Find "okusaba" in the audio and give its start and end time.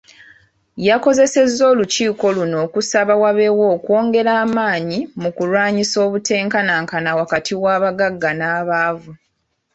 2.65-3.13